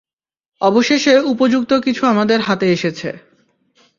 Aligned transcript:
অবশেষে 0.61 1.13
উপযুক্ত 1.25 1.71
কিছু 1.73 2.03
আমাদের 2.05 2.39
হাতে 2.39 2.67
এসেছে। 2.71 3.09